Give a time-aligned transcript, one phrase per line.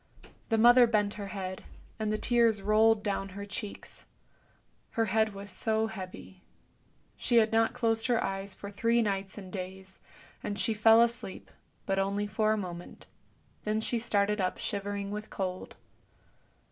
[0.49, 1.63] The mother bent her head,
[1.99, 4.07] and the tears rolled down her cheeks.
[4.97, 6.41] Her head was so heavy,
[7.15, 9.99] she had not closed her eyes for three nights and days,
[10.41, 11.51] and she fell asleep,
[11.85, 13.05] but only for a moment,
[13.63, 15.75] then she started up shivering with cold.